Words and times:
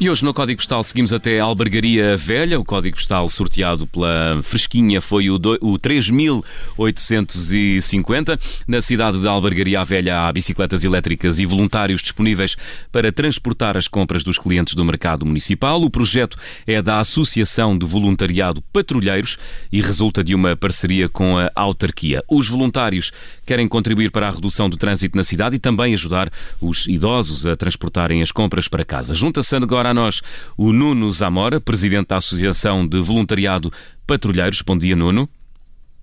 E 0.00 0.08
hoje 0.08 0.24
no 0.24 0.32
Código 0.32 0.58
Postal 0.58 0.84
seguimos 0.84 1.12
até 1.12 1.40
a 1.40 1.44
Albergaria 1.44 2.16
Velha. 2.16 2.60
O 2.60 2.64
Código 2.64 2.96
Postal 2.96 3.28
sorteado 3.28 3.84
pela 3.84 4.40
Fresquinha 4.44 5.00
foi 5.00 5.28
o, 5.28 5.40
o 5.60 5.76
3850. 5.76 8.38
Na 8.68 8.80
cidade 8.80 9.20
de 9.20 9.26
Albergaria 9.26 9.84
Velha 9.84 10.20
há 10.20 10.32
bicicletas 10.32 10.84
elétricas 10.84 11.40
e 11.40 11.46
voluntários 11.46 12.00
disponíveis 12.00 12.56
para 12.92 13.10
transportar 13.10 13.76
as 13.76 13.88
compras 13.88 14.22
dos 14.22 14.38
clientes 14.38 14.74
do 14.74 14.84
mercado 14.84 15.26
municipal. 15.26 15.82
O 15.82 15.90
projeto 15.90 16.36
é 16.64 16.80
da 16.80 17.00
Associação 17.00 17.76
de 17.76 17.84
Voluntariado 17.84 18.62
Patrulheiros 18.72 19.36
e 19.72 19.82
resulta 19.82 20.22
de 20.22 20.32
uma 20.32 20.54
parceria 20.54 21.08
com 21.08 21.36
a 21.36 21.50
autarquia. 21.56 22.22
Os 22.30 22.48
voluntários 22.48 23.10
querem 23.44 23.66
contribuir 23.66 24.12
para 24.12 24.28
a 24.28 24.30
redução 24.30 24.70
do 24.70 24.76
trânsito 24.76 25.16
na 25.16 25.24
cidade 25.24 25.56
e 25.56 25.58
também 25.58 25.92
ajudar 25.92 26.30
os 26.60 26.86
idosos 26.86 27.48
a 27.48 27.56
transportarem 27.56 28.22
as 28.22 28.30
compras 28.30 28.68
para 28.68 28.84
casa. 28.84 29.12
Junta-se 29.12 29.56
agora 29.56 29.87
a 29.88 29.94
nós 29.94 30.20
o 30.56 30.72
Nuno 30.72 31.10
Zamora, 31.10 31.60
presidente 31.60 32.08
da 32.08 32.16
Associação 32.16 32.86
de 32.86 33.00
Voluntariado 33.00 33.70
Patrulheiros. 34.06 34.62
Bom 34.62 34.76
dia, 34.76 34.94
Nuno. 34.94 35.28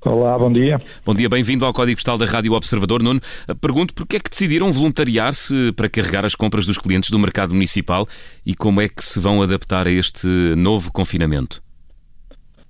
Olá, 0.06 0.38
bom 0.38 0.54
dia. 0.54 0.80
Bom 1.04 1.16
dia, 1.16 1.28
bem-vindo 1.28 1.66
ao 1.66 1.74
Código 1.74 1.98
Postal 1.98 2.18
da 2.18 2.26
Rádio 2.26 2.54
Observador. 2.54 3.02
Nuno, 3.02 3.20
pergunto 3.60 3.94
porquê 3.96 4.18
é 4.18 4.20
que 4.20 4.30
decidiram 4.30 4.72
voluntariar-se 4.72 5.72
para 5.72 5.90
carregar 5.90 6.24
as 6.26 6.36
compras 6.36 6.68
dos 6.68 6.78
clientes 6.78 7.10
do 7.10 7.18
mercado 7.18 7.56
municipal 7.56 8.08
e 8.46 8.54
como 8.54 8.82
é 8.82 8.88
que 8.88 9.04
se 9.04 9.20
vão 9.20 9.42
adaptar 9.42 9.88
a 9.88 9.92
este 9.92 10.28
novo 10.56 10.92
confinamento? 10.92 11.60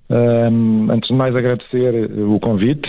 Um, 0.09 0.91
antes 0.91 1.09
de 1.09 1.15
mais 1.15 1.35
agradecer 1.35 2.11
o 2.21 2.39
convite 2.39 2.87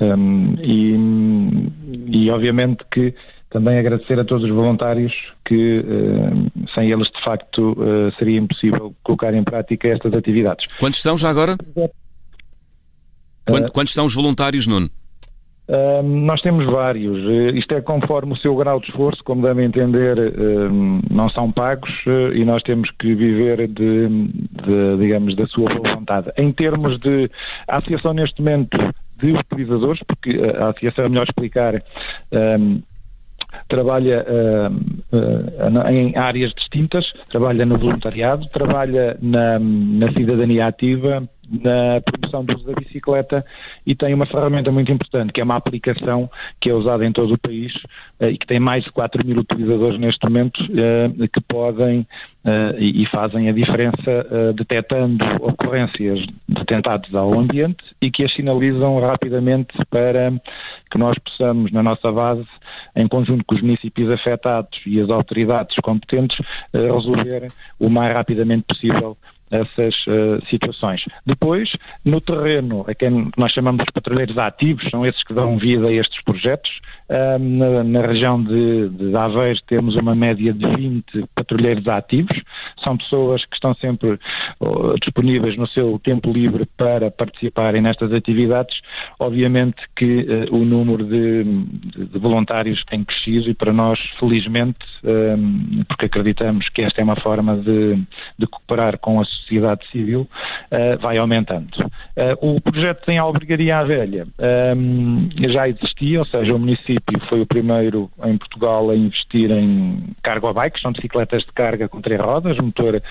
um, 0.00 0.54
e, 0.60 2.24
e 2.24 2.30
obviamente 2.30 2.82
que 2.90 3.14
também 3.54 3.78
agradecer 3.78 4.18
a 4.18 4.24
todos 4.24 4.42
os 4.42 4.50
voluntários 4.50 5.12
que 5.44 5.78
uh, 5.78 6.68
sem 6.74 6.90
eles 6.90 7.06
de 7.06 7.24
facto 7.24 7.70
uh, 7.74 8.12
seria 8.18 8.40
impossível 8.40 8.92
colocar 9.04 9.32
em 9.32 9.44
prática 9.44 9.86
estas 9.86 10.12
atividades. 10.12 10.66
Quantos 10.80 11.00
são 11.00 11.16
já 11.16 11.30
agora? 11.30 11.56
Uh, 11.76 11.88
Quantos 13.72 13.94
são 13.94 14.06
os 14.06 14.14
voluntários, 14.14 14.66
Nuno? 14.66 14.90
nós 16.04 16.42
temos 16.42 16.66
vários. 16.66 17.16
isto 17.56 17.72
é 17.72 17.80
conforme 17.80 18.34
o 18.34 18.36
seu 18.36 18.54
grau 18.54 18.78
de 18.80 18.86
esforço, 18.88 19.24
como 19.24 19.40
devem 19.40 19.64
entender, 19.64 20.14
não 21.10 21.30
são 21.30 21.50
pagos 21.50 21.90
e 22.34 22.44
nós 22.44 22.62
temos 22.64 22.90
que 22.98 23.14
viver 23.14 23.66
de, 23.68 24.08
de, 24.08 24.98
digamos, 24.98 25.34
da 25.34 25.46
sua 25.46 25.72
vontade. 25.72 26.30
Em 26.36 26.52
termos 26.52 27.00
de 27.00 27.30
a 27.66 27.78
associação 27.78 28.12
neste 28.12 28.42
momento 28.42 28.76
de 29.16 29.32
utilizadores, 29.32 30.02
porque 30.06 30.38
a 30.38 30.68
associação 30.68 31.06
é 31.06 31.08
melhor 31.08 31.26
explicar 31.26 31.82
trabalha 33.68 34.24
uh, 34.28 35.16
uh, 35.16 35.88
em 35.90 36.16
áreas 36.16 36.52
distintas, 36.54 37.04
trabalha 37.30 37.64
no 37.64 37.78
voluntariado, 37.78 38.46
trabalha 38.48 39.16
na, 39.20 39.58
na 39.58 40.12
cidadania 40.12 40.66
ativa, 40.66 41.28
na 41.50 42.00
promoção 42.00 42.44
do 42.44 42.54
uso 42.54 42.66
da 42.66 42.72
bicicleta 42.72 43.44
e 43.86 43.94
tem 43.94 44.14
uma 44.14 44.26
ferramenta 44.26 44.70
muito 44.70 44.90
importante, 44.90 45.32
que 45.32 45.40
é 45.40 45.44
uma 45.44 45.56
aplicação 45.56 46.30
que 46.60 46.70
é 46.70 46.74
usada 46.74 47.04
em 47.04 47.12
todo 47.12 47.34
o 47.34 47.38
país 47.38 47.74
uh, 48.20 48.26
e 48.26 48.38
que 48.38 48.46
tem 48.46 48.60
mais 48.60 48.84
de 48.84 48.90
4 48.92 49.26
mil 49.26 49.38
utilizadores 49.38 49.98
neste 49.98 50.24
momento 50.24 50.58
uh, 50.62 51.28
que 51.28 51.40
podem 51.40 52.00
uh, 52.00 52.78
e, 52.78 53.02
e, 53.02 53.06
fazem 53.06 53.48
a 53.48 53.52
diferença 53.52 54.52
detectando 54.54 55.24
ocorrências 55.40 56.20
de 56.48 56.60
atentados 56.60 57.14
ao 57.14 57.38
ambiente 57.38 57.84
e 58.00 58.10
que 58.10 58.24
as 58.24 58.34
sinalizam 58.34 59.00
rapidamente 59.00 59.72
para 59.90 60.32
que 60.90 60.98
nós 60.98 61.18
possamos, 61.18 61.72
na 61.72 61.82
nossa 61.82 62.10
base, 62.12 62.46
em 62.96 63.08
conjunto 63.08 63.44
com 63.44 63.54
os 63.54 63.62
municípios 63.62 64.10
afetados 64.10 64.78
e 64.86 65.00
as 65.00 65.10
autoridades 65.10 65.74
competentes, 65.76 66.36
resolver 66.72 67.48
o 67.78 67.88
mais 67.88 68.14
rapidamente 68.14 68.64
possível 68.68 69.16
essas 69.50 69.94
uh, 70.06 70.44
situações. 70.48 71.02
Depois, 71.26 71.70
no 72.04 72.20
terreno, 72.20 72.84
a 72.88 72.94
quem 72.94 73.30
nós 73.36 73.52
chamamos 73.52 73.84
de 73.84 73.92
patrulheiros 73.92 74.36
ativos, 74.38 74.84
são 74.90 75.06
esses 75.06 75.22
que 75.24 75.34
dão 75.34 75.58
vida 75.58 75.86
a 75.86 75.92
estes 75.92 76.22
projetos. 76.24 76.70
Uh, 77.08 77.38
na, 77.38 77.84
na, 77.84 78.06
região 78.06 78.42
de, 78.42 78.88
de 78.88 79.14
Aveiro 79.14 79.58
temos 79.66 79.94
uma 79.96 80.14
média 80.14 80.52
de 80.52 80.66
20 80.66 81.26
patrulheiros 81.34 81.86
ativos. 81.86 82.36
São 82.84 82.96
pessoas 82.96 83.44
que 83.46 83.54
estão 83.54 83.74
sempre 83.74 84.18
uh, 84.60 84.94
disponíveis 85.00 85.56
no 85.56 85.66
seu 85.68 85.98
tempo 85.98 86.30
livre 86.30 86.66
para 86.76 87.10
participarem 87.10 87.82
nestas 87.82 88.12
atividades. 88.12 88.78
Obviamente 89.18 89.76
que 89.96 90.26
eh, 90.28 90.46
o 90.50 90.64
número 90.64 91.04
de, 91.04 91.44
de, 91.44 92.18
voluntários 92.18 92.82
tem 92.84 93.04
crescido 93.04 93.50
e 93.50 93.54
para 93.54 93.72
nós, 93.72 93.98
felizmente, 94.18 94.78
porque 95.88 96.06
acreditamos 96.06 96.68
que 96.68 96.82
esta 96.82 97.00
é 97.00 97.04
uma 97.04 97.16
forma 97.16 97.56
de, 97.56 97.96
de 98.38 98.46
cooperar 98.46 98.98
com 98.98 99.20
a 99.20 99.24
sociedade 99.24 99.86
civil 99.90 100.28
uh, 100.70 100.98
vai 101.00 101.18
aumentando. 101.18 101.68
Uh, 102.16 102.56
o 102.56 102.60
projeto 102.60 103.08
em 103.08 103.18
Albergaria 103.18 103.78
à 103.78 103.84
Velha 103.84 104.26
um, 104.76 105.28
já 105.50 105.68
existia, 105.68 106.18
ou 106.20 106.26
seja, 106.26 106.54
o 106.54 106.58
município 106.58 107.20
foi 107.28 107.40
o 107.40 107.46
primeiro 107.46 108.10
em 108.24 108.36
Portugal 108.36 108.90
a 108.90 108.96
investir 108.96 109.50
em 109.50 110.04
cargo 110.22 110.48
a 110.48 110.52
bikes, 110.52 110.82
são 110.82 110.92
bicicletas 110.92 111.42
de 111.42 111.52
carga 111.52 111.88
com 111.88 112.00
três 112.00 112.20
rodas, 112.20 112.58
motor 112.74 113.02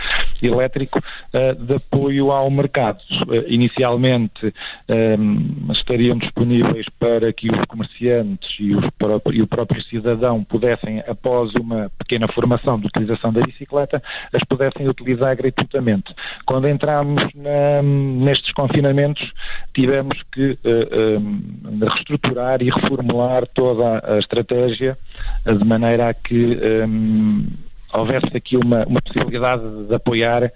elétrico, 0.41 0.99
uh, 0.99 1.55
de 1.55 1.75
apoio 1.75 2.31
ao 2.31 2.49
mercado. 2.51 2.99
inicialmente 3.47 4.53
um, 4.89 5.71
estariam 5.71 6.17
disponíveis 6.17 6.85
para 6.99 7.31
que 7.31 7.49
os 7.49 7.65
comerciantes 7.65 8.49
e, 8.59 8.75
os 8.75 8.85
e 9.31 9.41
o 9.41 9.47
próprio 9.47 9.81
cidadão 9.83 10.43
pudessem, 10.43 10.99
após 11.07 11.53
uma 11.55 11.89
pequena 11.97 12.27
formação 12.27 12.79
de 12.79 12.87
utilização 12.87 13.31
da 13.31 13.41
bicicleta, 13.41 14.01
as 14.33 14.43
pudessem 14.43 14.87
utilizar 14.87 15.35
gratuitamente. 15.35 16.13
Quando 16.45 16.67
entramos 16.67 17.23
na, 17.35 17.81
nestes 17.81 18.51
confinamentos, 18.53 19.31
tivemos 19.73 20.17
que 20.31 20.51
uh, 20.51 21.17
uh, 21.17 21.85
reestruturar 21.85 22.61
e 22.61 22.69
reformular 22.69 23.47
toda 23.47 24.01
a 24.03 24.19
estratégia 24.19 24.97
de 25.45 25.65
maneira 25.65 26.09
a 26.09 26.13
que 26.13 26.57
um, 26.87 27.45
houvesse 27.93 28.35
aqui 28.35 28.57
uma, 28.57 28.85
uma 28.85 29.01
possibilidade 29.01 29.63
de 29.87 29.93
apoiar 29.93 30.51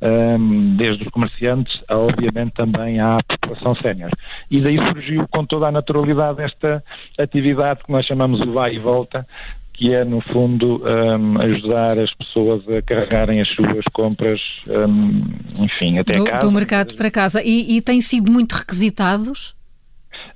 um, 0.00 0.76
desde 0.76 1.04
os 1.04 1.10
comerciantes 1.10 1.80
a, 1.88 1.96
obviamente, 1.96 2.52
também 2.52 3.00
à 3.00 3.18
população 3.26 3.74
sénior. 3.76 4.10
E 4.50 4.60
daí 4.60 4.76
surgiu 4.76 5.26
com 5.28 5.44
toda 5.44 5.68
a 5.68 5.72
naturalidade 5.72 6.42
esta 6.42 6.82
atividade 7.18 7.80
que 7.84 7.92
nós 7.92 8.04
chamamos 8.04 8.40
o 8.40 8.52
vai 8.52 8.74
e 8.74 8.78
volta, 8.78 9.26
que 9.72 9.92
é, 9.92 10.04
no 10.04 10.20
fundo, 10.20 10.82
um, 10.84 11.40
ajudar 11.40 11.98
as 11.98 12.12
pessoas 12.14 12.62
a 12.68 12.80
carregarem 12.82 13.40
as 13.40 13.48
suas 13.48 13.84
compras, 13.92 14.40
um, 14.68 15.64
enfim, 15.64 15.98
até 15.98 16.18
do, 16.18 16.24
casa. 16.24 16.46
Do 16.46 16.52
mercado 16.52 16.94
para 16.94 17.10
casa. 17.10 17.42
E, 17.42 17.76
e 17.76 17.80
têm 17.80 18.00
sido 18.00 18.30
muito 18.30 18.52
requisitados? 18.52 19.53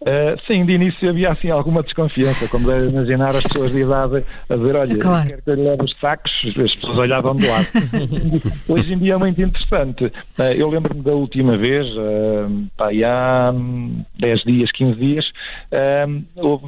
Uh, 0.01 0.41
sim, 0.47 0.65
de 0.65 0.73
início 0.73 1.09
havia 1.09 1.31
assim 1.31 1.51
alguma 1.51 1.83
desconfiança, 1.83 2.49
como 2.49 2.67
deve 2.67 2.89
imaginar 2.89 3.31
as 3.31 3.43
pessoas 3.43 3.73
de 3.73 3.81
idade 3.81 4.25
a 4.49 4.57
dizer, 4.57 4.77
olha, 4.77 4.99
claro. 4.99 5.29
quero 5.29 5.43
que 5.43 5.51
eu 5.51 5.57
leve 5.57 5.83
os 5.83 5.99
sacos, 6.01 6.33
as 6.47 6.75
pessoas 6.75 6.99
olhavam 6.99 7.35
do 7.35 7.47
lado. 7.49 7.67
Hoje 8.69 8.95
em 8.95 8.99
dia 8.99 9.15
é 9.15 9.17
muito 9.17 9.43
interessante. 9.43 10.05
Uh, 10.05 10.43
eu 10.57 10.71
lembro-me 10.71 11.03
da 11.03 11.13
última 11.13 11.57
vez, 11.57 11.87
uh, 11.97 12.67
pá, 12.77 12.91
há 13.05 13.53
10 14.21 14.43
dias, 14.43 14.73
15 14.73 14.99
dias, 14.99 15.33
houve, 16.37 16.67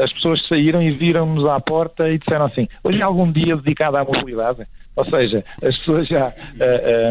as 0.00 0.12
pessoas 0.12 0.46
saíram 0.48 0.82
e 0.82 0.92
viram-nos 0.92 1.44
à 1.46 1.60
porta 1.60 2.08
e 2.08 2.18
disseram 2.18 2.46
assim, 2.46 2.68
hoje 2.84 3.00
é 3.00 3.04
algum 3.04 3.30
dia 3.30 3.56
dedicado 3.56 3.96
à 3.96 4.04
mobilidade? 4.04 4.66
Ou 4.96 5.04
seja, 5.04 5.44
as 5.62 5.76
pessoas 5.76 6.06
já... 6.06 6.32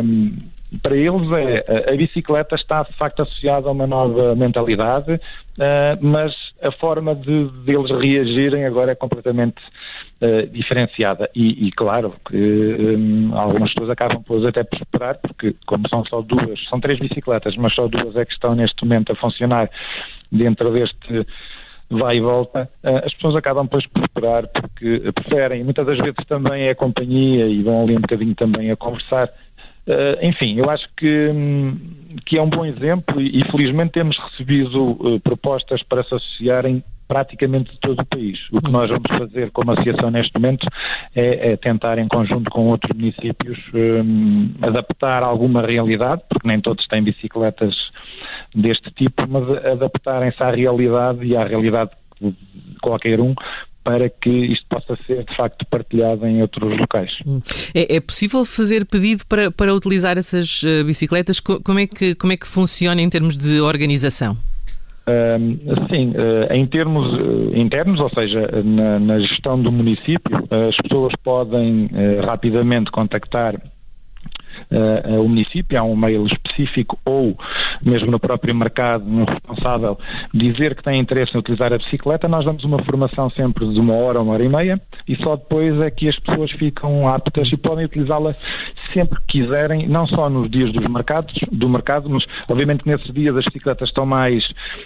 Um, 0.03 0.54
para 0.81 0.95
eles 0.95 1.29
é 1.31 1.93
a 1.93 1.95
bicicleta 1.95 2.55
está 2.55 2.83
de 2.83 2.93
facto 2.93 3.21
associada 3.21 3.67
a 3.67 3.71
uma 3.71 3.87
nova 3.87 4.35
mentalidade, 4.35 5.13
uh, 5.13 5.19
mas 6.01 6.33
a 6.61 6.71
forma 6.71 7.15
de, 7.15 7.49
de, 7.49 7.73
eles 7.73 7.91
reagirem 7.91 8.65
agora 8.65 8.91
é 8.91 8.95
completamente 8.95 9.61
uh, 10.21 10.47
diferenciada. 10.47 11.29
E, 11.35 11.67
e, 11.67 11.71
claro 11.71 12.13
que 12.27 12.35
um, 12.35 13.37
algumas 13.37 13.71
pessoas 13.73 13.91
acabam 13.91 14.23
por 14.23 14.45
até 14.45 14.63
por 14.63 14.79
superar, 14.79 15.15
porque 15.15 15.55
como 15.65 15.87
são 15.87 16.03
só 16.05 16.21
duas, 16.21 16.59
são 16.69 16.79
três 16.79 16.99
bicicletas, 16.99 17.55
mas 17.57 17.73
só 17.73 17.87
duas 17.87 18.15
é 18.15 18.25
que 18.25 18.33
estão 18.33 18.55
neste 18.55 18.83
momento 18.83 19.11
a 19.11 19.15
funcionar 19.15 19.69
dentro 20.31 20.71
deste 20.71 21.25
vai 21.87 22.17
e 22.17 22.19
volta, 22.19 22.67
as 22.83 23.13
pessoas 23.13 23.35
acabam 23.35 23.63
depois 23.65 23.85
por 23.85 24.01
esperar 24.01 24.47
porque 24.47 25.11
preferem, 25.13 25.63
muitas 25.63 25.85
das 25.85 25.99
vezes 25.99 26.15
também 26.27 26.63
é 26.63 26.71
a 26.71 26.75
companhia 26.75 27.45
e 27.45 27.61
vão 27.61 27.83
ali 27.83 27.95
um 27.95 28.01
bocadinho 28.01 28.33
também 28.33 28.71
a 28.71 28.75
conversar 28.75 29.29
Uh, 29.87 30.25
enfim, 30.25 30.57
eu 30.57 30.69
acho 30.69 30.87
que, 30.97 31.29
hum, 31.29 31.77
que 32.25 32.37
é 32.37 32.41
um 32.41 32.49
bom 32.49 32.65
exemplo 32.65 33.21
e, 33.21 33.39
e 33.39 33.51
felizmente 33.51 33.91
temos 33.91 34.17
recebido 34.17 34.91
uh, 34.93 35.19
propostas 35.19 35.83
para 35.83 36.03
se 36.03 36.15
associarem 36.15 36.83
praticamente 37.07 37.71
de 37.71 37.79
todo 37.79 37.99
o 37.99 38.05
país. 38.05 38.39
O 38.51 38.61
que 38.61 38.71
nós 38.71 38.89
vamos 38.89 39.07
fazer 39.07 39.51
como 39.51 39.71
associação 39.71 40.09
neste 40.09 40.33
momento 40.33 40.67
é, 41.15 41.51
é 41.51 41.57
tentar, 41.57 41.97
em 41.99 42.07
conjunto 42.07 42.49
com 42.49 42.69
outros 42.69 42.97
municípios, 42.97 43.59
um, 43.73 44.53
adaptar 44.61 45.23
alguma 45.23 45.61
realidade, 45.61 46.23
porque 46.29 46.47
nem 46.47 46.59
todos 46.59 46.87
têm 46.87 47.03
bicicletas 47.03 47.75
deste 48.55 48.89
tipo, 48.91 49.23
mas 49.27 49.47
adaptarem-se 49.65 50.41
à 50.41 50.49
realidade 50.49 51.23
e 51.25 51.37
à 51.37 51.43
realidade 51.45 51.91
de 52.19 52.33
qualquer 52.81 53.19
um 53.19 53.35
para 53.85 54.09
que 54.09 54.29
isto 54.29 54.65
possa 54.67 54.97
ser 55.05 55.23
de 55.23 55.35
facto 55.37 55.63
partilhado 55.67 56.25
em 56.25 56.41
outros 56.41 56.75
locais. 56.77 57.11
Hum. 57.25 57.39
É, 57.73 57.97
é 57.97 57.99
possível 58.01 58.43
fazer 58.43 58.83
pedido 58.85 59.23
para, 59.29 59.51
para 59.51 59.73
utilizar 59.73 60.17
essas 60.17 60.63
uh, 60.63 60.83
bicicletas? 60.83 61.39
Como 61.39 61.79
é, 61.79 61.85
que, 61.85 62.15
como 62.15 62.33
é 62.33 62.35
que 62.35 62.47
funciona 62.47 62.99
em 62.99 63.09
termos 63.09 63.37
de 63.37 63.61
organização? 63.61 64.35
Sim, 65.91 66.13
uh, 66.17 66.51
em 66.51 66.65
termos 66.65 67.13
uh, 67.13 67.55
internos, 67.55 67.99
ou 67.99 68.09
seja, 68.09 68.49
na, 68.65 68.99
na, 68.99 69.19
gestão 69.19 69.61
do 69.61 69.71
município, 69.71 70.35
as 70.67 70.75
pessoas 70.77 71.13
podem 71.23 71.87
rapidamente 72.25 72.89
contactar 72.89 73.53
uh, 74.71 75.21
o 75.21 75.27
município, 75.27 75.77
há 75.79 75.83
um 75.83 75.95
mail 75.95 76.25
específico 76.25 76.97
ou 77.05 77.37
mesmo 77.81 78.11
no 78.11 78.19
próprio 78.19 78.55
mercado, 78.55 79.05
no 79.05 79.25
responsável, 79.25 79.97
dizer 80.33 80.75
que 80.75 80.83
tem 80.83 80.99
interesse 80.99 81.35
em 81.35 81.39
utilizar 81.39 81.73
a 81.73 81.77
bicicleta, 81.77 82.27
nós 82.27 82.45
damos 82.45 82.63
uma 82.63 82.83
formação 82.83 83.29
sempre 83.29 83.67
de 83.67 83.79
uma 83.79 83.93
hora, 83.93 84.21
uma 84.21 84.33
hora 84.33 84.43
e 84.43 84.49
meia 84.49 84.81
e 85.07 85.15
só 85.17 85.35
depois 85.35 85.79
é 85.81 85.91
que 85.91 86.07
as 86.07 86.17
pessoas 86.19 86.51
ficam 86.51 87.07
aptas 87.07 87.47
e 87.51 87.57
podem 87.57 87.85
utilizá-la 87.85 88.33
sempre 88.93 89.19
que 89.21 89.41
quiserem, 89.41 89.87
não 89.87 90.07
só 90.07 90.29
nos 90.29 90.49
dias 90.49 90.71
dos 90.71 90.85
mercados, 90.87 91.33
do 91.51 91.69
mercado, 91.69 92.09
mas 92.09 92.25
obviamente 92.49 92.85
nesses 92.85 93.11
dias 93.13 93.35
as 93.35 93.45
bicicletas 93.45 93.89
estão 93.89 94.05
mais, 94.05 94.43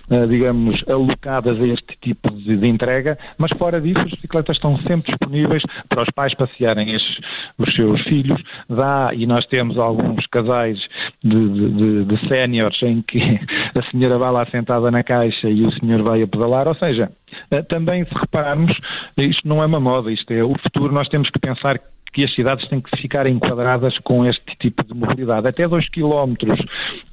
uh, 0.09 0.25
digamos, 0.27 0.83
alocadas 0.89 1.59
a 1.59 1.67
este 1.67 1.97
tipo 2.01 2.29
de, 2.31 2.57
de, 2.57 2.67
entrega, 2.67 3.17
mas 3.37 3.51
fora 3.57 3.79
disso 3.81 3.99
as 3.99 4.09
bicicletas 4.09 4.55
estão 4.55 4.77
sempre 4.79 5.11
disponíveis 5.11 5.63
para 5.87 6.03
os 6.03 6.09
pais 6.13 6.33
passearem 6.35 6.93
estes, 6.95 7.17
os 7.57 7.73
seus 7.75 8.01
filhos. 8.03 8.41
Dá, 8.69 9.11
e 9.13 9.25
nós 9.25 9.45
temos 9.47 9.77
alguns 9.77 10.25
casais 10.27 10.79
de, 11.23 11.49
de, 11.49 12.05
de 12.05 12.27
séniores 12.27 12.81
em 12.83 13.01
que 13.01 13.19
a 13.75 13.91
senhora 13.91 14.17
vai 14.17 14.31
lá 14.31 14.45
sentada 14.47 14.91
na 14.91 15.03
caixa 15.03 15.49
e 15.49 15.65
o 15.65 15.71
senhor 15.79 16.01
vai 16.03 16.21
a 16.21 16.27
pedalar, 16.27 16.67
ou 16.67 16.75
seja, 16.75 17.11
eh, 17.51 17.61
também 17.63 18.05
se 18.05 18.13
repararmos, 18.13 18.75
isto 19.17 19.47
não 19.47 19.61
é 19.61 19.65
uma 19.65 19.79
moda, 19.79 20.11
isto 20.11 20.31
é 20.31 20.43
o 20.43 20.55
futuro, 20.59 20.93
nós 20.93 21.07
temos 21.09 21.29
que 21.29 21.39
pensar 21.39 21.79
que 22.13 22.23
as 22.23 22.33
cidades 22.33 22.67
têm 22.69 22.81
que 22.81 22.95
ficar 23.01 23.27
enquadradas 23.27 23.97
com 24.03 24.25
este 24.25 24.55
tipo 24.59 24.83
de 24.83 24.93
mobilidade. 24.93 25.47
Até 25.47 25.67
2 25.67 25.89
km 25.89 26.33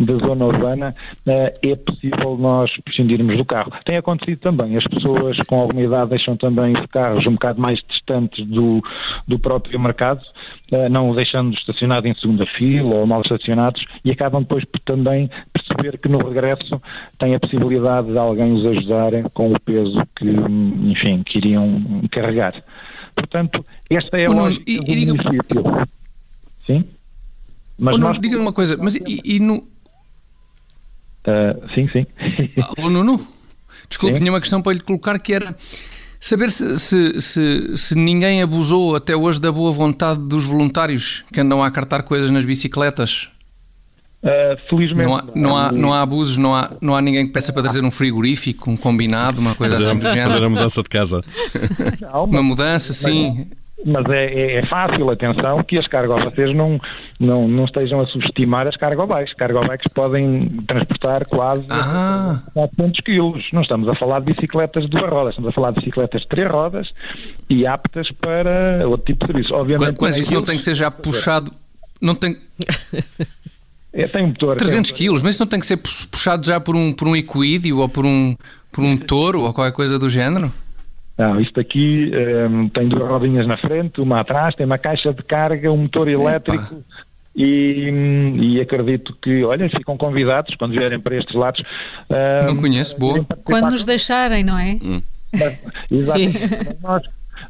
da 0.00 0.14
zona 0.14 0.46
urbana 0.46 0.94
uh, 1.26 1.30
é 1.62 1.76
possível 1.76 2.36
nós 2.38 2.70
prescindirmos 2.84 3.36
do 3.36 3.44
carro. 3.44 3.72
Tem 3.84 3.96
acontecido 3.96 4.40
também, 4.40 4.76
as 4.76 4.84
pessoas 4.84 5.36
com 5.46 5.60
alguma 5.60 5.82
idade 5.82 6.10
deixam 6.10 6.36
também 6.36 6.72
os 6.72 6.86
carros 6.86 7.26
um 7.26 7.32
bocado 7.32 7.60
mais 7.60 7.80
distantes 7.88 8.46
do, 8.46 8.82
do 9.26 9.38
próprio 9.38 9.78
mercado, 9.78 10.20
uh, 10.72 10.88
não 10.88 11.10
o 11.10 11.14
deixando 11.14 11.54
estacionado 11.54 12.06
em 12.06 12.14
segunda 12.14 12.46
fila 12.46 12.96
ou 12.96 13.06
mal 13.06 13.22
estacionados 13.22 13.84
e 14.04 14.10
acabam 14.10 14.42
depois 14.42 14.64
por 14.64 14.80
também 14.80 15.30
perceber 15.52 15.98
que 15.98 16.08
no 16.08 16.18
regresso 16.18 16.80
tem 17.18 17.34
a 17.34 17.40
possibilidade 17.40 18.12
de 18.12 18.18
alguém 18.18 18.52
os 18.52 18.66
ajudar 18.66 19.12
com 19.32 19.52
o 19.52 19.60
peso 19.60 20.00
que, 20.16 20.26
enfim, 20.28 21.22
que 21.22 21.38
iriam 21.38 21.80
carregar. 22.10 22.54
Portanto, 23.16 23.64
esta 23.88 24.18
é 24.18 24.26
a 24.26 24.30
lógica 24.30 24.62
e, 24.66 24.76
do 24.76 24.84
diga... 24.84 25.14
município. 25.14 25.64
Sim? 26.66 26.84
Mas 27.78 27.98
nós... 27.98 28.20
Diga-me 28.20 28.42
uma 28.42 28.52
coisa, 28.52 28.76
mas 28.76 28.94
e, 28.94 29.20
e 29.24 29.40
no... 29.40 29.56
Uh, 29.56 31.68
sim, 31.74 31.88
sim. 31.88 32.06
Alô, 32.76 32.90
Nuno? 32.90 33.26
Desculpe, 33.88 34.14
sim? 34.14 34.20
tinha 34.20 34.30
uma 34.30 34.40
questão 34.40 34.60
para 34.60 34.74
lhe 34.74 34.80
colocar 34.80 35.18
que 35.18 35.32
era 35.32 35.56
saber 36.20 36.50
se, 36.50 36.76
se, 36.76 37.20
se, 37.20 37.76
se, 37.76 37.94
ninguém 37.94 38.42
abusou 38.42 38.94
até 38.94 39.16
hoje 39.16 39.40
da 39.40 39.50
boa 39.50 39.72
vontade 39.72 40.20
dos 40.20 40.44
voluntários 40.44 41.24
que 41.32 41.40
andam 41.40 41.62
a 41.62 41.70
cartar 41.70 42.02
coisas 42.02 42.30
nas 42.30 42.44
bicicletas 42.44 43.30
Uh, 44.22 44.58
felizmente. 44.68 45.06
Não 45.06 45.16
há, 45.16 45.24
não, 45.34 45.56
há, 45.56 45.72
não 45.72 45.92
há 45.92 46.00
abusos, 46.02 46.36
não 46.36 46.54
há, 46.54 46.72
não 46.80 46.96
há 46.96 47.00
ninguém 47.00 47.26
que 47.26 47.32
peça 47.32 47.52
para 47.52 47.62
trazer 47.62 47.84
um 47.84 47.90
frigorífico, 47.90 48.70
um 48.70 48.76
combinado, 48.76 49.40
uma 49.40 49.54
coisa 49.54 49.74
fazer, 49.74 49.86
assim 49.86 49.98
do 49.98 50.08
género. 50.08 50.30
Fazer 50.30 50.44
a 50.44 50.48
mudança 50.48 50.82
de 50.82 50.88
casa. 50.88 51.24
Não, 52.00 52.24
uma 52.24 52.42
mudança, 52.42 52.92
sim. 52.92 53.46
Mas 53.84 54.04
é, 54.10 54.24
é, 54.24 54.56
é, 54.56 54.66
fácil, 54.66 55.08
atenção, 55.10 55.62
que 55.62 55.78
as 55.78 55.86
cargobaceiras 55.86 56.56
não, 56.56 56.80
não, 57.20 57.46
não 57.46 57.66
estejam 57.66 58.00
a 58.00 58.06
subestimar 58.06 58.66
as 58.66 58.76
cargobikes. 58.76 59.34
Cargobikes 59.34 59.92
podem 59.92 60.48
transportar 60.66 61.26
quase 61.28 61.64
ah. 61.68 62.42
400 62.54 63.00
quilos. 63.02 63.44
Não 63.52 63.60
estamos 63.60 63.86
a 63.88 63.94
falar 63.94 64.20
de 64.20 64.32
bicicletas 64.32 64.84
de 64.84 64.90
duas 64.90 65.10
rodas, 65.10 65.30
estamos 65.30 65.50
a 65.50 65.52
falar 65.52 65.70
de 65.72 65.80
bicicletas 65.80 66.22
de 66.22 66.28
três 66.28 66.50
rodas 66.50 66.88
e 67.50 67.66
aptas 67.66 68.10
para 68.12 68.88
outro 68.88 69.06
tipo 69.06 69.26
de 69.26 69.32
serviço. 69.32 69.54
Obviamente, 69.54 69.98
mas 70.00 70.16
isso 70.16 70.34
não 70.34 70.42
tem 70.42 70.56
que 70.56 70.64
ser 70.64 70.74
já 70.74 70.90
puxado. 70.90 71.52
Não 72.00 72.14
tem. 72.14 72.36
É, 73.96 74.06
tem 74.06 74.24
um 74.24 74.28
motor. 74.28 74.56
300 74.56 74.90
tem... 74.90 74.98
quilos, 74.98 75.22
mas 75.22 75.34
isso 75.34 75.42
não 75.42 75.48
tem 75.48 75.58
que 75.58 75.66
ser 75.66 75.78
puxado 75.78 76.46
já 76.46 76.60
por 76.60 76.76
um, 76.76 76.92
por 76.92 77.08
um 77.08 77.16
equídeo 77.16 77.78
ou 77.78 77.88
por 77.88 78.04
um, 78.04 78.36
por 78.70 78.84
um 78.84 78.96
touro 78.96 79.42
ou 79.42 79.52
qualquer 79.54 79.72
coisa 79.72 79.98
do 79.98 80.10
género? 80.10 80.52
Não, 81.16 81.40
isto 81.40 81.58
aqui 81.58 82.10
um, 82.12 82.64
ehm, 82.64 82.68
tem 82.68 82.88
duas 82.90 83.08
rodinhas 83.08 83.46
na 83.46 83.56
frente, 83.56 84.02
uma 84.02 84.20
atrás, 84.20 84.54
tem 84.54 84.66
uma 84.66 84.76
caixa 84.76 85.14
de 85.14 85.22
carga, 85.22 85.72
um 85.72 85.78
motor 85.78 86.08
elétrico 86.08 86.84
e, 87.34 87.90
e, 88.38 88.60
acredito 88.60 89.16
que, 89.22 89.42
olha, 89.42 89.68
ficam 89.70 89.96
convidados 89.96 90.54
quando 90.56 90.72
vierem 90.72 91.00
para 91.00 91.16
estes 91.16 91.34
lados. 91.34 91.62
Um, 92.10 92.14
ehm, 92.14 92.46
Não 92.48 92.56
conheço, 92.56 92.98
boa. 92.98 93.26
Quando 93.44 93.70
nos 93.70 93.84
deixarem, 93.84 94.44
não 94.44 94.58
é? 94.58 94.78
Hum. 94.82 95.02
Exatamente. 95.90 96.38
Nós, 96.82 97.02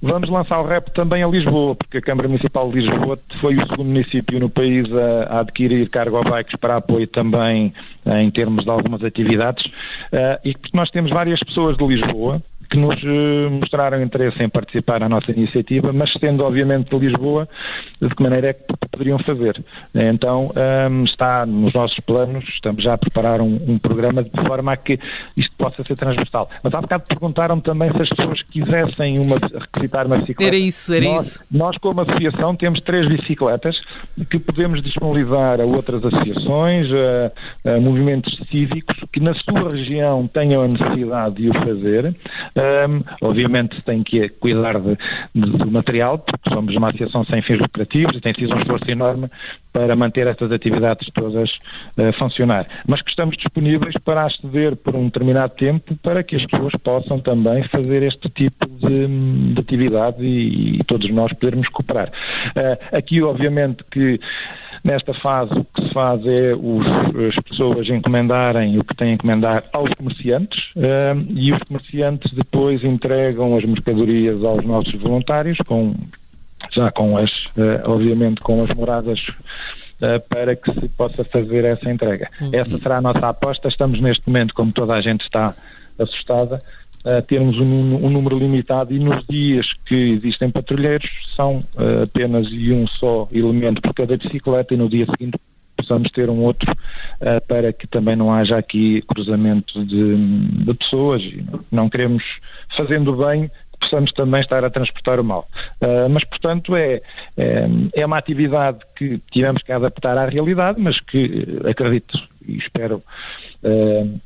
Vamos 0.02 0.28
lançar 0.28 0.60
o 0.60 0.66
REP 0.66 0.88
também 0.90 1.22
a 1.22 1.26
Lisboa, 1.26 1.74
porque 1.74 1.98
a 1.98 2.02
Câmara 2.02 2.28
Municipal 2.28 2.68
de 2.68 2.80
Lisboa 2.80 3.16
foi 3.40 3.54
o 3.54 3.66
segundo 3.66 3.88
município 3.88 4.38
no 4.38 4.50
país 4.50 4.84
a, 4.94 5.36
a 5.36 5.40
adquirir 5.40 5.88
cargo 5.90 6.22
bikes 6.22 6.58
para 6.60 6.76
apoio 6.76 7.06
também 7.06 7.72
eh, 8.04 8.22
em 8.22 8.30
termos 8.30 8.64
de 8.64 8.70
algumas 8.70 9.02
atividades. 9.04 9.64
Uh, 9.66 10.38
e 10.44 10.54
nós 10.74 10.90
temos 10.90 11.10
várias 11.10 11.40
pessoas 11.40 11.76
de 11.76 11.86
Lisboa 11.86 12.42
que 12.70 12.76
nos 12.76 12.96
eh, 13.02 13.48
mostraram 13.50 14.02
interesse 14.02 14.42
em 14.42 14.48
participar 14.48 15.00
na 15.00 15.08
nossa 15.08 15.30
iniciativa, 15.30 15.92
mas 15.92 16.12
sendo 16.20 16.44
obviamente 16.44 16.90
de 16.90 16.98
Lisboa, 16.98 17.48
de 18.00 18.08
que 18.08 18.22
maneira 18.22 18.48
é 18.48 18.52
que 18.52 18.64
poderiam 18.90 19.18
fazer. 19.20 19.62
Então 19.94 20.46
um, 20.46 20.60
ehm, 20.60 21.04
está 21.04 21.46
nos 21.46 21.72
nossos 21.74 21.98
planos, 22.00 22.44
estamos 22.48 22.82
já 22.82 22.94
a 22.94 22.98
preparar 22.98 23.40
um, 23.40 23.58
um, 23.68 23.78
programa 23.78 24.22
de 24.22 24.30
forma 24.46 24.72
a 24.72 24.76
que 24.76 24.98
isto 25.36 25.52
possa 25.56 25.82
ser 25.84 25.94
transversal. 25.94 26.48
Mas 26.62 26.74
há 26.74 26.80
bocado 26.80 27.04
perguntaram 27.08 27.58
também 27.60 27.90
se 27.92 28.02
as 28.02 28.08
pessoas 28.08 28.42
quisessem 28.42 29.18
uma, 29.18 29.36
requisitar 29.36 30.06
uma 30.06 30.18
bicicleta. 30.18 30.54
Era 30.54 30.56
isso, 30.56 30.94
era 30.94 31.04
nós, 31.04 31.26
isso. 31.26 31.44
Nós, 31.50 31.78
como 31.78 32.00
associação, 32.00 32.54
temos 32.56 32.80
três 32.80 33.08
bicicletas 33.08 33.76
que 34.30 34.38
podemos 34.38 34.82
disponibilizar 34.82 35.60
a 35.60 35.64
outras 35.64 36.04
associações, 36.04 36.88
a, 36.92 37.72
a 37.76 37.80
movimentos 37.80 38.36
cívicos 38.50 38.96
que 39.12 39.20
na 39.20 39.34
sua 39.34 39.70
região 39.70 40.26
tenham 40.28 40.62
a 40.62 40.68
necessidade 40.68 41.36
de 41.36 41.50
o 41.50 41.54
fazer 41.54 42.14
um, 42.56 43.02
obviamente 43.20 43.82
tem 43.84 44.02
que 44.02 44.28
cuidar 44.30 44.80
de, 44.80 44.96
de, 45.34 45.58
do 45.58 45.70
material, 45.70 46.18
porque 46.18 46.48
somos 46.50 46.74
uma 46.74 46.88
associação 46.88 47.24
sem 47.26 47.42
fins 47.42 47.58
lucrativos 47.58 48.16
e 48.16 48.20
tem 48.20 48.34
sido 48.34 48.54
um 48.54 48.58
esforço 48.58 48.90
enorme 48.90 49.28
para 49.72 49.94
manter 49.94 50.26
estas 50.26 50.50
atividades 50.50 51.06
todas 51.12 51.50
a 51.98 52.02
uh, 52.02 52.12
funcionar. 52.18 52.66
Mas 52.86 53.02
que 53.02 53.10
estamos 53.10 53.36
disponíveis 53.36 53.94
para 54.02 54.24
aceder 54.24 54.74
por 54.76 54.96
um 54.96 55.04
determinado 55.04 55.54
tempo 55.54 55.94
para 56.02 56.22
que 56.22 56.36
as 56.36 56.46
pessoas 56.46 56.72
possam 56.82 57.20
também 57.20 57.62
fazer 57.68 58.02
este 58.02 58.28
tipo 58.30 58.66
de, 58.66 59.52
de 59.52 59.60
atividade 59.60 60.24
e, 60.24 60.78
e, 60.78 60.84
todos 60.84 61.10
nós 61.10 61.32
podermos 61.34 61.68
cooperar. 61.68 62.08
Uh, 62.08 62.96
aqui, 62.96 63.22
obviamente, 63.22 63.84
que 63.90 64.18
Nesta 64.86 65.12
fase, 65.14 65.52
o 65.52 65.64
que 65.64 65.82
se 65.82 65.92
faz 65.92 66.24
é 66.24 66.54
os, 66.54 66.86
as 67.26 67.34
pessoas 67.42 67.88
encomendarem 67.88 68.78
o 68.78 68.84
que 68.84 68.94
têm 68.94 69.10
a 69.10 69.14
encomendar 69.14 69.64
aos 69.72 69.92
comerciantes 69.94 70.60
uh, 70.76 71.26
e 71.34 71.52
os 71.52 71.60
comerciantes 71.64 72.32
depois 72.32 72.84
entregam 72.84 73.56
as 73.56 73.64
mercadorias 73.64 74.44
aos 74.44 74.64
nossos 74.64 74.94
voluntários, 75.02 75.58
com, 75.66 75.92
já 76.72 76.92
com 76.92 77.18
as, 77.18 77.28
uh, 77.56 77.82
obviamente, 77.86 78.40
com 78.40 78.62
as 78.62 78.70
moradas 78.76 79.20
Uh, 79.96 80.20
para 80.28 80.54
que 80.54 80.70
se 80.78 80.90
possa 80.90 81.24
fazer 81.24 81.64
essa 81.64 81.90
entrega. 81.90 82.28
Uhum. 82.38 82.50
Essa 82.52 82.78
será 82.78 82.98
a 82.98 83.00
nossa 83.00 83.30
aposta. 83.30 83.66
Estamos 83.66 83.98
neste 84.02 84.26
momento, 84.26 84.52
como 84.52 84.70
toda 84.70 84.94
a 84.94 85.00
gente 85.00 85.22
está 85.22 85.54
assustada, 85.98 86.58
uh, 87.06 87.22
termos 87.22 87.58
um, 87.58 88.06
um, 88.06 88.10
número 88.10 88.38
limitado 88.38 88.94
e 88.94 88.98
nos 88.98 89.24
dias 89.26 89.66
que 89.86 90.12
existem 90.12 90.50
patrulheiros 90.50 91.08
são 91.34 91.58
uh, 91.58 92.02
apenas 92.06 92.46
e 92.50 92.72
um 92.72 92.86
só 92.86 93.24
elemento 93.32 93.80
por 93.80 93.94
cada 93.94 94.16
bicicleta 94.16 94.74
e 94.74 94.76
no 94.76 94.88
dia 94.88 95.06
seguinte 95.06 95.38
possamos 95.76 96.10
ter 96.10 96.28
um 96.28 96.42
outro 96.42 96.70
uh, 96.72 97.46
para 97.46 97.72
que 97.72 97.86
também 97.86 98.16
não 98.16 98.32
haja 98.32 98.56
aqui 98.56 99.02
cruzamento 99.02 99.84
de, 99.84 100.16
de 100.64 100.74
pessoas. 100.74 101.22
Não 101.70 101.88
queremos, 101.88 102.24
fazendo 102.76 103.14
bem, 103.14 103.50
possamos 103.80 104.12
também 104.12 104.40
estar 104.40 104.64
a 104.64 104.70
transportar 104.70 105.20
o 105.20 105.24
mal. 105.24 105.46
Uh, 105.80 106.08
mas, 106.10 106.24
portanto, 106.24 106.74
é, 106.74 107.00
é, 107.36 107.68
é, 107.94 108.06
uma 108.06 108.18
atividade 108.18 108.78
que 108.96 109.18
tivemos 109.30 109.62
que 109.62 109.72
adaptar 109.72 110.16
à 110.18 110.26
realidade, 110.26 110.80
mas 110.80 110.98
que 111.00 111.44
acredito 111.68 112.18
e 112.46 112.58
espero 112.58 113.02
uh, 113.62 114.20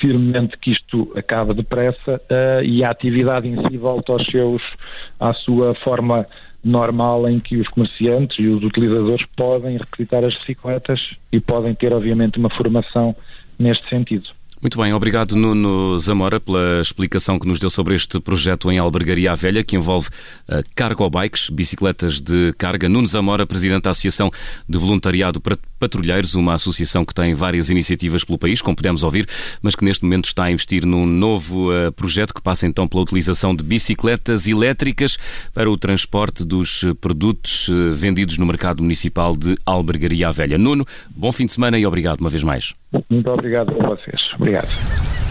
firmemente 0.00 0.56
que 0.58 0.72
isto 0.72 1.12
acaba 1.14 1.54
depressa 1.54 2.20
uh, 2.30 2.64
e 2.64 2.82
a 2.82 2.90
atividade 2.90 3.48
em 3.48 3.56
si 3.68 3.76
volta 3.76 4.12
aos 4.12 4.26
seus, 4.26 4.62
à 5.18 5.32
sua 5.34 5.74
forma 5.74 6.26
normal 6.64 7.28
em 7.28 7.38
que 7.38 7.56
os 7.56 7.68
comerciantes 7.68 8.38
e 8.38 8.46
os 8.46 8.62
utilizadores 8.62 9.24
podem 9.36 9.78
requisitar 9.78 10.24
as 10.24 10.34
bicicletas 10.38 11.00
e 11.32 11.40
podem 11.40 11.74
ter, 11.74 11.92
obviamente, 11.92 12.38
uma 12.38 12.50
formação 12.50 13.14
neste 13.58 13.88
sentido. 13.88 14.28
Muito 14.60 14.78
bem, 14.78 14.92
obrigado 14.92 15.36
Nuno 15.36 15.98
Zamora 15.98 16.38
pela 16.38 16.82
explicação 16.82 17.38
que 17.38 17.48
nos 17.48 17.58
deu 17.58 17.70
sobre 17.70 17.94
este 17.94 18.20
projeto 18.20 18.70
em 18.70 18.78
Albergaria 18.78 19.34
Velha, 19.34 19.64
que 19.64 19.74
envolve 19.74 20.08
uh, 20.08 20.62
cargo 20.74 21.08
bikes, 21.08 21.48
bicicletas 21.48 22.20
de 22.20 22.52
carga. 22.58 22.86
Nuno 22.86 23.06
Zamora, 23.06 23.46
presidente 23.46 23.84
da 23.84 23.90
Associação 23.90 24.30
de 24.68 24.76
Voluntariado 24.76 25.40
para 25.40 25.56
Patrulheiros, 25.80 26.34
uma 26.34 26.54
associação 26.54 27.04
que 27.04 27.12
tem 27.12 27.34
várias 27.34 27.70
iniciativas 27.70 28.22
pelo 28.22 28.38
país, 28.38 28.62
como 28.62 28.76
pudemos 28.76 29.02
ouvir, 29.02 29.26
mas 29.62 29.74
que 29.74 29.84
neste 29.84 30.04
momento 30.04 30.26
está 30.26 30.44
a 30.44 30.52
investir 30.52 30.86
num 30.86 31.06
novo 31.06 31.72
uh, 31.72 31.90
projeto 31.92 32.34
que 32.34 32.42
passa 32.42 32.66
então 32.66 32.86
pela 32.86 33.02
utilização 33.02 33.54
de 33.54 33.64
bicicletas 33.64 34.46
elétricas 34.46 35.18
para 35.52 35.70
o 35.70 35.76
transporte 35.76 36.44
dos 36.44 36.84
produtos 37.00 37.68
uh, 37.68 37.94
vendidos 37.94 38.38
no 38.38 38.46
mercado 38.46 38.82
municipal 38.82 39.34
de 39.36 39.56
Albergaria 39.64 40.30
Velha. 40.30 40.58
Nuno, 40.58 40.86
bom 41.10 41.32
fim 41.32 41.46
de 41.46 41.52
semana 41.52 41.78
e 41.78 41.86
obrigado 41.86 42.20
uma 42.20 42.30
vez 42.30 42.42
mais. 42.42 42.74
Muito 43.08 43.30
obrigado 43.30 43.70
a 43.80 43.88
vocês. 43.88 44.20
Obrigado. 44.36 45.29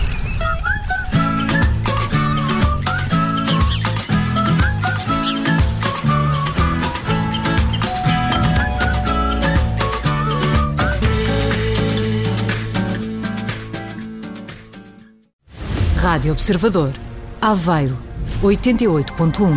Rádio 16.01 16.31
Observador. 16.31 16.93
Aveiro, 17.41 17.99
88.1. 18.41 19.51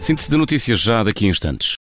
Síntese 0.00 0.28
de 0.28 0.36
notícias 0.36 0.80
já 0.80 1.04
daqui 1.04 1.26
a 1.26 1.28
instantes. 1.28 1.74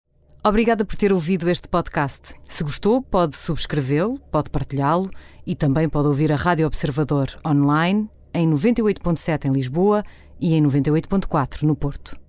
Obrigada 0.45 0.85
por 0.85 0.95
ter 0.95 1.11
ouvido 1.11 1.49
este 1.49 1.67
podcast. 1.67 2.35
Se 2.45 2.63
gostou, 2.63 3.01
pode 3.01 3.37
subscrevê-lo, 3.37 4.21
pode 4.31 4.51
partilhá-lo 4.51 5.11
e 5.47 5.55
também 5.55 5.89
pode 5.89 6.09
ouvir 6.09 6.31
a 6.31 6.37
Rádio 6.37 6.67
Observador 6.67 7.29
online 7.43 8.07
em 8.35 8.47
98.7 8.47 9.47
em 9.47 9.53
Lisboa 9.53 10.05
e 10.39 10.53
em 10.53 10.63
98.4 10.63 11.63
no 11.63 11.75
Porto. 11.75 12.28